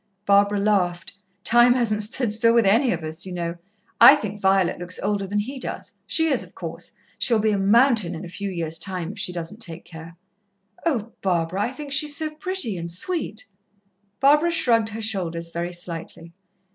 [0.25, 1.13] Barbara laughed.
[1.43, 3.57] "Time hasn't stood still with any of us, you know.
[3.99, 6.93] I think Violet looks older than he does she is, of course.
[7.19, 10.17] She'll be a mountain in a few years' time, if she doesn't take care."
[10.87, 11.61] "Oh, Barbara!
[11.61, 13.45] I think she's so pretty and sweet."
[14.19, 16.33] Barbara shrugged her shoulders very slightly.